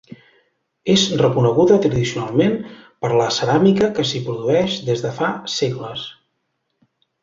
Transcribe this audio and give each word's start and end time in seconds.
És 0.93 1.03
reconeguda 1.21 1.77
tradicionalment 1.83 2.57
per 3.05 3.13
la 3.21 3.29
ceràmica 3.39 3.93
que 4.01 4.09
s'hi 4.13 4.25
produeix 4.31 4.83
des 4.91 5.09
de 5.09 5.17
fa 5.23 5.33
segles. 5.61 6.13